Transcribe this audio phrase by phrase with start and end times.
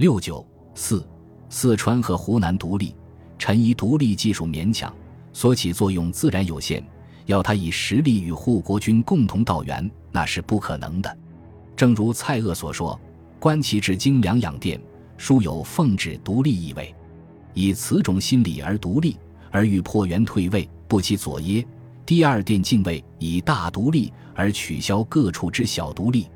[0.00, 0.42] 六九
[0.74, 1.06] 四，
[1.50, 2.94] 四川和湖南独立，
[3.38, 4.90] 陈仪独立技术勉强，
[5.30, 6.82] 所起作用自然有限。
[7.26, 11.18] 要他以实力与护国军共同道援，那是不可能的。
[11.76, 12.98] 正如蔡锷所说
[13.38, 14.80] ：“观其至精良养殿，
[15.18, 16.94] 殊有奉旨独立意味。
[17.52, 19.18] 以此种心理而独立，
[19.50, 21.62] 而欲破元退位，不其左耶？
[22.06, 26.26] 第二殿敬位以大独立而取消各处之小独立。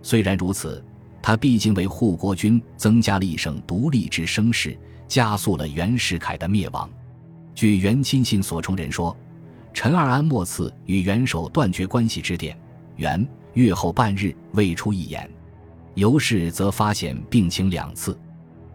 [0.00, 0.82] 虽然如此。”
[1.22, 4.76] 他毕竟为护国军增加了一省独立之声势，
[5.06, 6.90] 加速了袁世凯的灭亡。
[7.54, 9.16] 据袁亲信所充人说，
[9.72, 12.58] 陈二安末次与元首断绝关系之典，
[12.96, 15.30] 元月后半日未出一言。
[15.94, 18.18] 尤氏则发现病情两次。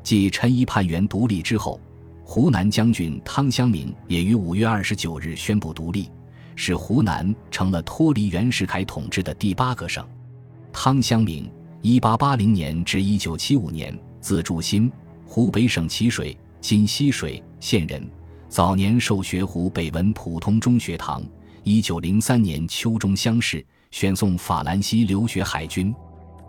[0.01, 1.81] 继陈仪叛元独立之后，
[2.23, 6.09] 湖南将军汤湘明也于五月二十九日宣布独立，
[6.55, 10.07] 使湖南成了脱离袁世凯统治的第八个省。
[10.71, 11.51] 汤湘明。
[11.81, 14.91] 一八八零年至一九七五年，字柱新，
[15.25, 18.05] 湖北省蕲水（今浠水）县人。
[18.49, 21.23] 早年受学湖北文普通中学堂。
[21.63, 25.93] 一九零三年秋中乡试，选送法兰西留学海军。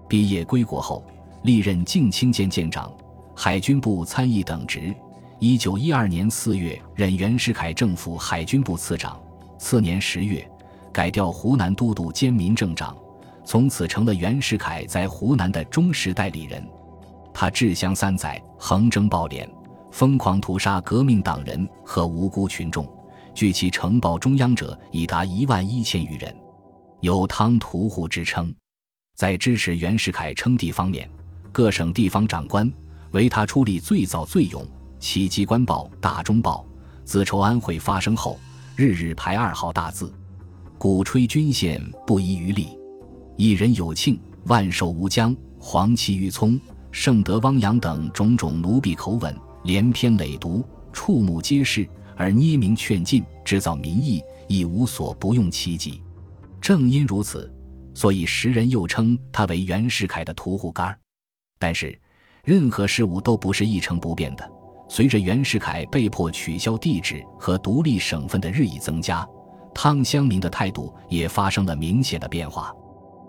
[0.08, 1.04] 毕业归国后，
[1.42, 2.90] 历任靖清舰舰长、
[3.36, 4.94] 海军部参议等职。
[5.38, 9.20] 一九一二年四月，任袁世凯政府海军部次长。
[9.58, 10.48] 次年十月，
[10.90, 12.96] 改调湖南都督兼民政长。
[13.48, 16.62] 从此成了袁世凯在湖南的忠实代理人。
[17.32, 19.48] 他治乡三载，横征暴敛，
[19.90, 22.86] 疯狂屠杀革命党人和无辜群众，
[23.32, 26.36] 据其呈报中央者已达一万一千余人，
[27.00, 28.54] 有“汤屠户”之称。
[29.16, 31.08] 在支持袁世凯称帝方面，
[31.50, 32.70] 各省地方长官
[33.12, 34.62] 为他出力最早最勇。
[35.00, 36.66] 其机关报《大中报》
[37.02, 38.38] 自筹安会发生后，
[38.76, 40.12] 日日排二号大字，
[40.76, 42.77] 鼓吹军宪不遗余力。
[43.38, 50.60] 一人有庆，万寿无疆，黄旗玉葱，圣德汪洋等种种奴婢口吻，连篇累牍，
[50.92, 56.02] 触目皆是，而捏名劝进，制造民意，亦无所不用其极。
[56.60, 57.48] 正因如此，
[57.94, 60.98] 所以时人又称他为袁世凯的屠户干儿。
[61.60, 61.96] 但是，
[62.42, 64.50] 任何事物都不是一成不变的。
[64.88, 69.24] 随着袁世凯被迫取消帝制和独立省份的日益增加，
[69.72, 72.74] 汤湘明的态度也发生了明显的变化。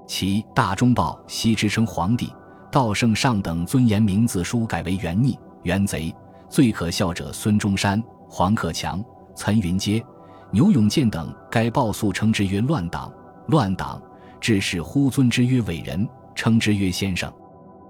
[0.09, 2.33] 其《大中报》西之称皇帝，
[2.71, 6.13] 道圣上等尊严名字书改为元逆、元贼。
[6.49, 9.05] 最可笑者孙中山、黄克强、
[9.35, 10.03] 岑云阶、
[10.49, 11.31] 牛永健等。
[11.51, 13.13] 该报素称之曰乱党，
[13.49, 14.01] 乱党，
[14.41, 17.31] 致使呼尊之曰伟人，称之曰先生。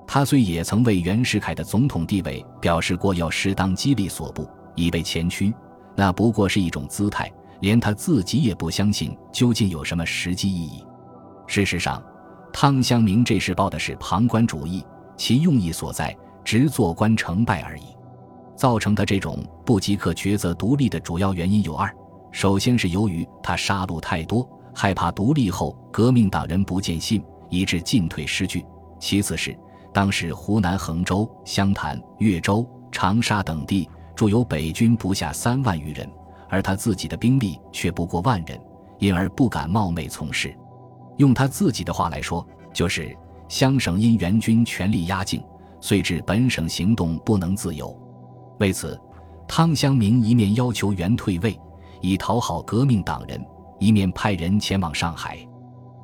[0.06, 5.54] 他虽也曾为袁世凯的总统地位表示过要适当激励所部，以备前驱，
[5.96, 7.32] 那不过是一种姿态，
[7.62, 10.84] 连他自己也不相信究竟有什么实际意义。
[11.50, 12.00] 事实上，
[12.54, 14.86] 汤湘明这时抱的是旁观主义，
[15.18, 16.16] 其用意所在，
[16.46, 17.86] 只做官成败而已。
[18.56, 21.92] 造成他这种不即刻抉择独立的主要原因有二：
[22.32, 28.62] 首先是由于他杀戮太多，害怕独立后革命党人不见信，以致进退失据；
[29.00, 29.58] 其次是
[29.92, 36.08] 当时湖南衡州、湘潭、岳州、长沙等地驻有北军不下三万余人，
[36.48, 38.62] 而他自己的兵力却不过万人，
[39.00, 40.56] 因而不敢冒昧从事。
[41.20, 43.16] 用他自己的话来说，就是
[43.50, 45.44] 湘省因援军全力压境，
[45.82, 47.94] 遂致本省行动不能自由。
[48.60, 49.00] 为此，
[49.46, 51.60] 汤湘明一面要求袁退位，
[52.02, 53.46] 以讨好革命党人，
[53.80, 55.38] 一面派人前往上海，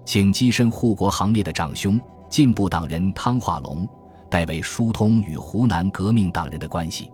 [0.03, 1.99] 请跻身护国行列的长兄
[2.29, 3.87] 进步党人汤化龙，
[4.29, 7.09] 代为疏通与湖南革命党人的关系。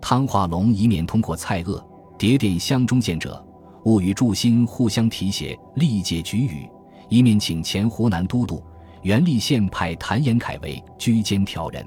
[0.00, 1.80] 汤化龙一面通过蔡锷、
[2.18, 3.40] 谍电湘中见者，
[3.84, 6.68] 勿与祝新互相提携，力解局语。
[7.08, 8.62] 一面请前湖南都督
[9.02, 11.86] 袁立宪派谭延闿为居间调人，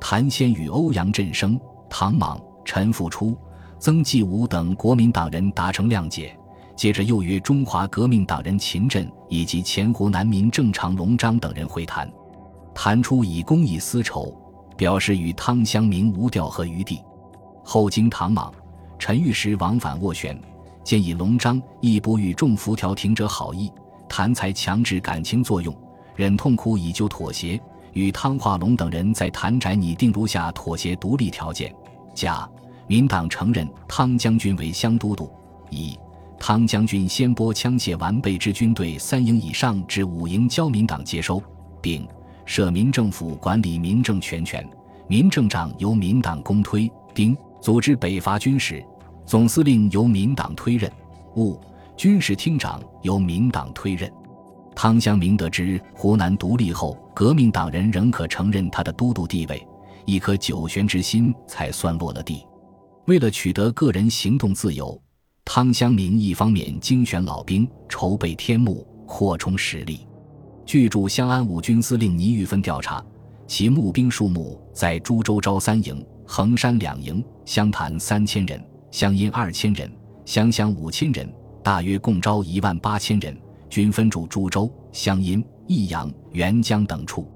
[0.00, 1.60] 谭先与欧阳振声、
[1.90, 3.36] 唐莽、陈复初、
[3.78, 6.34] 曾纪武等国民党人达成谅解，
[6.74, 12.10] 接着又约中华革命党人秦振以及前湖南民政常龙章等人会谈，
[12.74, 14.34] 谈出以公益私仇，
[14.76, 17.02] 表示与汤湘明无调和余地。
[17.62, 18.50] 后经唐莽、
[18.98, 20.40] 陈玉石往返斡旋，
[20.82, 23.70] 建议龙章亦不与众浮调停者好意。
[24.08, 25.74] 谭才强制感情作用，
[26.16, 27.60] 忍痛苦以就妥协，
[27.92, 31.72] 与汤化龙等人在谭宅拟定如下妥协独立条件：
[32.14, 32.48] 甲，
[32.86, 35.30] 民党承认汤将军为湘都督；
[35.70, 35.96] 乙，
[36.38, 41.42] 汤将军先拨枪械完备之军队三营以上至五营交民党接收，
[41.80, 42.08] 并
[42.44, 44.66] 设民政府管理民政全权，
[45.06, 48.84] 民政长由民党公推；丁，组织北伐军事，
[49.26, 50.90] 总司令由民党推任；
[51.34, 51.60] 戊。
[51.98, 54.08] 军事厅长由民党推任，
[54.76, 59.66] 汤湘明得知湖南独立后，革命党人仍可承认他的都督地位，
[60.06, 62.46] 一颗九玄之心才算落了地。
[63.06, 64.96] 为了取得个人行动自由，
[65.44, 70.06] 汤湘明一方面精选老兵，筹备天幕，扩充实力。
[70.64, 73.04] 据驻湘安五军司令倪玉芬调查，
[73.48, 79.90] 其募兵数目在株洲招三营、衡山两营，湘潭三千人，湘阴二千人，
[80.24, 81.28] 湘乡五千人，
[81.62, 83.36] 大约共招一万八千人，
[83.68, 87.30] 均分驻株洲、湘阴、益阳、沅江等处。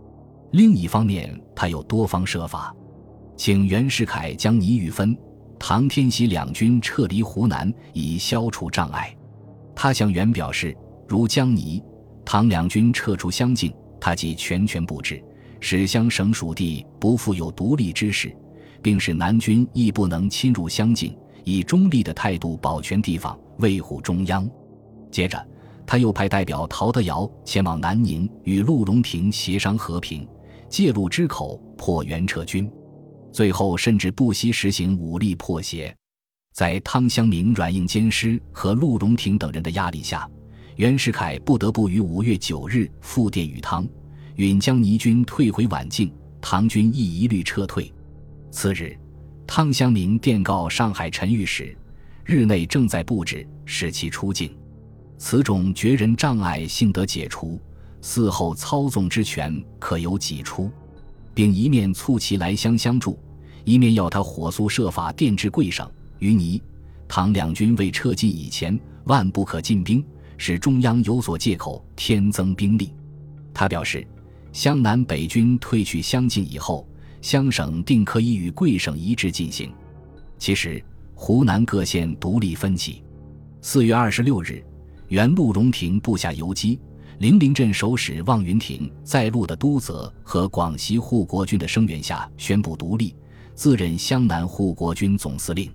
[0.52, 2.74] 另一方面，他又多方设法，
[3.36, 5.16] 请袁世凯将倪玉芬、
[5.58, 9.14] 唐天喜两军撤离湖南，以消除障碍。
[9.74, 10.76] 他向袁表示，
[11.08, 11.82] 如将倪、
[12.24, 15.22] 唐两军撤出湘境，他即全权布置，
[15.60, 18.34] 使湘省属地不复有独立之势，
[18.82, 24.48] 并使南军亦不能侵入湘境，以中立的态度保全地方，维护中央。
[25.10, 25.46] 接着，
[25.86, 30.26] 他又派代表陶德尧前往南宁，与陆荣廷协商和平。
[30.68, 32.70] 借路之口破袁撤军，
[33.30, 35.94] 最后甚至不惜实行武力破协。
[36.54, 40.26] 在汤湘明软硬兼施和陆荣廷等人的压力下，
[40.76, 43.86] 袁世凯不得不于五月九日复电与汤，
[44.36, 46.10] 允将倪军退回宛境，
[46.40, 47.92] 唐军亦一律撤退。
[48.50, 48.98] 次日，
[49.46, 51.76] 汤湘明电告上海陈御史，
[52.24, 54.54] 日内正在布置，使其出境。
[55.18, 57.60] 此种绝人障碍幸得解除。
[58.00, 60.68] 嗣后操纵之权可由己出，
[61.32, 63.16] 并一面促其来湘相助，
[63.64, 66.60] 一面要他火速设法电至贵省、于泥、
[67.06, 70.04] 唐两军未撤进以前，万不可进兵，
[70.36, 72.92] 使中央有所借口添增兵力。
[73.54, 74.04] 他表示，
[74.52, 76.84] 湘南北军退去襄境以后，
[77.22, 79.72] 湘省定可以与贵省一致进行。
[80.36, 80.84] 其实，
[81.14, 83.02] 湖南各县独立分起。
[83.62, 84.62] 四月二十六日，
[85.08, 86.78] 原陆荣廷部下游击。
[87.18, 93.14] 零陵镇守使望云亭在陆的督泽和广西护国军的声援下宣布独立，
[93.54, 95.70] 自任湘南护国军总司令。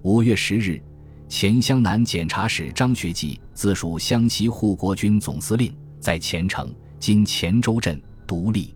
[0.00, 0.80] 五月十日，
[1.28, 8.74] 前湘南检察使张学济自属湘西护国军总司令，在前城（今黔州镇）独立。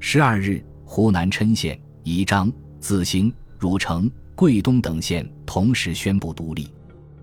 [0.00, 6.68] 十二日，湖南郴县、宜章、子兴、汝城、桂东等县同时宣布独立。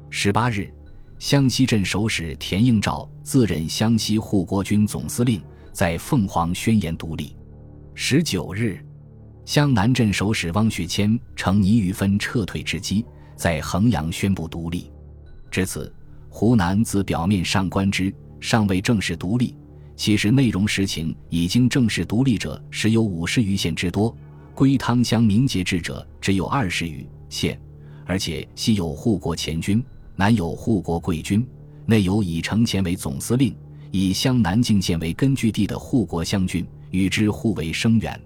[0.09, 0.71] 十八日。
[1.19, 5.39] 湘西镇守使田应照自任湘西护国军总司令，
[5.71, 7.37] 在凤凰宣言独立。
[7.93, 8.83] 十九日，
[9.45, 13.05] 湘南镇守使汪学谦乘倪玉芬撤退之机，
[13.35, 14.91] 在衡阳宣布独立。
[15.51, 15.93] 至此，
[16.27, 19.55] 湖南自表面上观之尚未正式独立，
[20.01, 24.11] 其实内容实情已经正式独立者，时有五十余县之多；
[24.55, 27.61] 归汤乡明节制者只有二十余县，
[28.07, 29.79] 而且西有护国前军。
[30.15, 31.47] 南有护国贵军，
[31.85, 33.55] 内有以城前为总司令、
[33.91, 38.19] 以湘南境县为根据地的护国湘军，与之互为声援。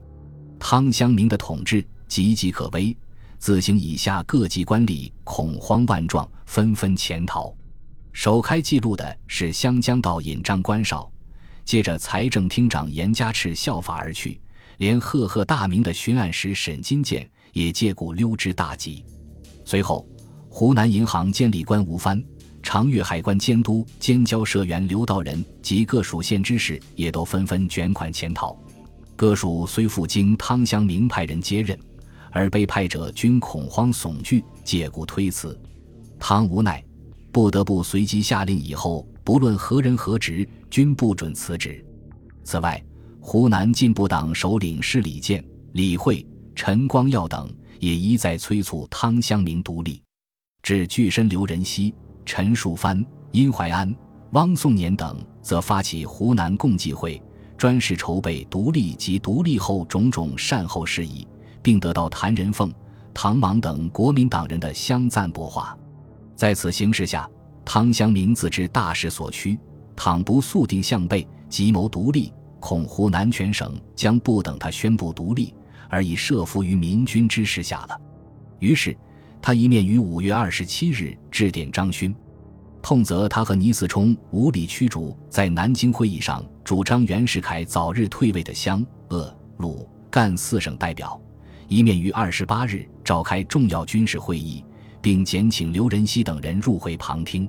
[0.58, 2.96] 汤乡明的统治岌岌可危，
[3.38, 7.54] 自行以下各级官吏恐慌万状，纷纷潜逃。
[8.14, 11.12] 首开记录的是湘江道尹张关绍，
[11.66, 14.40] 接着财政厅长严家敕效法而去，
[14.78, 19.04] 连赫赫大名的巡按使沈金健也借故溜之大吉。
[19.66, 20.08] 随后。
[20.48, 22.24] 湖南银行监理官吴藩、
[22.64, 28.58] 长粤海关监督兼交涉员刘道仁及各属县知事也都纷纷卷款潜逃。
[29.18, 31.78] 各属虽复经汤湘明派人接任，
[32.32, 35.60] 而被派者均恐慌悚惧，借故推辞。
[36.18, 36.82] 汤无奈，
[37.34, 41.82] 不得不随即下令，以后不论何人何职，均不准辞职。
[42.44, 42.84] 此外，
[43.22, 45.42] 湖南进步党首领是李健、
[45.72, 50.04] 李慧、陈光耀等，也一再催促汤湘明独立。
[50.62, 53.02] 至巨身刘仁熙、陈树藩、
[53.32, 53.96] 殷怀安、
[54.32, 57.24] 汪颂年等，则发起湖南共济会，
[57.58, 61.26] 专事筹备独立及独立后种种善后事宜，
[61.64, 62.70] 并得到谭仁凤、
[63.14, 65.74] 唐芒等国民党人的相赞驳话。
[66.36, 67.26] 在此形势下，
[67.64, 69.58] 汤湘明自知大势所趋，
[69.96, 75.54] 倘不速定向背，急谋独立，恐湖南全省将不等他宣布独立，
[75.90, 78.00] 而已设伏于明军之势下了。
[78.60, 78.96] 于是。
[79.42, 82.16] 他一面于五月二十七日致电张勋，
[82.82, 91.22] 痛责他和倪嗣冲无理驱逐在南京会议上主张袁世凯早日退位的湘、鄂、鲁、赣四省代表；
[91.68, 94.66] 一面于二十八日召开重要军事会议，
[95.00, 97.48] 并简请刘仁熙等人入会旁听。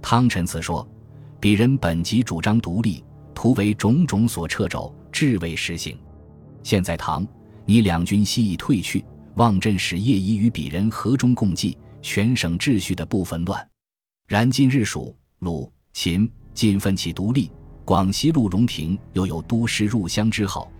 [0.00, 0.88] 汤陈词说
[1.40, 5.98] ：“鄙人本即主张独立，图为种种所掣肘，至未实行。
[6.62, 7.26] 现在唐、
[7.64, 9.04] 你两军悉已退去。”
[9.36, 13.68] 望镇使业已与鄙人和中共济，全省秩序的不纷乱。
[14.26, 17.50] 然今日蜀、鲁、秦尽奋起独立，
[17.84, 20.72] 广西陆荣廷又有都师入湘之好，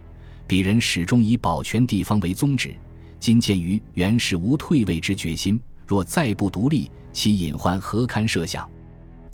[0.49, 2.75] 鄙人始终以保全地方为宗旨。
[3.21, 8.67] 今鉴于袁氏无退位之决心，若再不独立，其隐患何堪设想？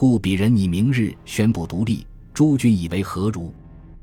[0.02, 2.04] 故鄙人拟明日宣布独立。
[2.34, 3.54] 诸君以为何如？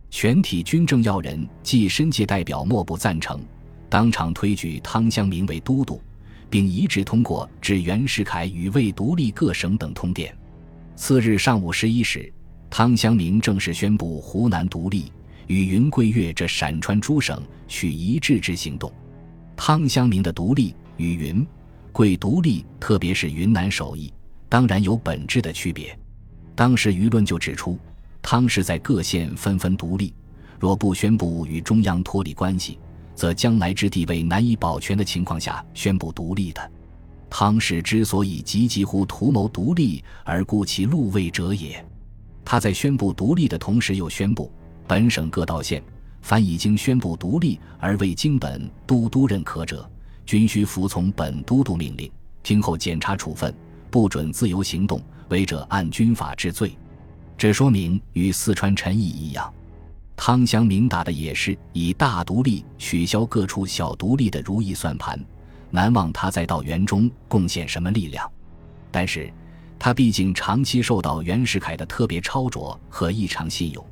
[0.10, 3.42] 全体军政要人暨申诫代表莫不赞成，
[3.90, 6.02] 当场推举汤湘明为都督，
[6.50, 10.34] 并一致通过致袁世凯与未独立各省等通电。
[10.96, 12.32] 次日上午十一时，
[12.70, 15.12] 汤湘明正式宣布湖南独立，
[15.48, 18.90] 与云贵粤这陕川诸省取一致之行动。
[19.58, 21.46] 汤湘明的独立与云
[21.92, 24.14] 贵独立，特别是云南首义，
[24.50, 25.98] 当然有本质的区别。
[26.56, 27.80] 当时舆论就指出。
[28.22, 30.14] 汤氏在各县纷纷独立，
[30.60, 32.78] 若不宣布与中央脱离关系，
[33.16, 36.72] 则将来之地位难以保全的情况下宣布独立的。
[37.30, 41.84] 汤氏之所以急急乎图谋独立而顾其禄位者也。
[42.44, 44.52] 他在宣布独立的同时，又宣布
[44.86, 45.82] 本省各道县，
[46.22, 49.90] 凡已经宣布独立而未经本都督认可者，
[50.26, 52.12] 均需服从本都督命令，
[52.44, 53.56] 听候检查处分，
[53.90, 56.76] 不准自由行动，违者按军法治罪。
[57.38, 59.54] 这说明与四川陈毅一样，
[60.16, 65.20] 汤湘明打的也是以大独立取消各处小独立的如意算盘。
[65.72, 68.30] 难忘他在道元中贡献什么力量，
[68.92, 69.32] 但是
[69.78, 73.86] 他毕竟长期受到袁世凯的特别超卓和异常信用，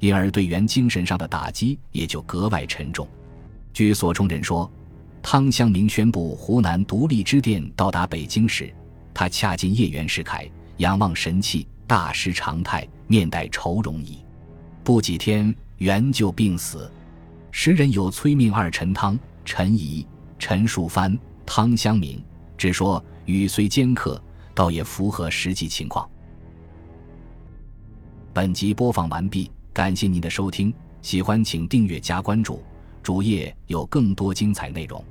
[0.00, 3.06] 因而对袁精神上的打击也就格外沉重。
[3.72, 4.68] 据所中人说，
[5.22, 8.72] 汤湘明宣布湖南独立之电到达北京时，
[9.18, 11.66] 他恰近夜袁世凯，仰望神器。
[11.88, 14.18] 大失常态，面带愁容矣。
[14.84, 16.88] 不几天，袁就病死。
[17.50, 20.06] 时人有催命二陈汤、陈仪、
[20.38, 22.24] 陈树藩、汤湘明
[22.56, 24.22] 只说，语虽尖刻，
[24.54, 26.08] 倒也符合实际情况。
[28.32, 30.72] 本集播放完毕，感谢您的收听，
[31.02, 32.62] 喜欢请订阅加关注，
[33.02, 35.04] 主页有更多精彩内容。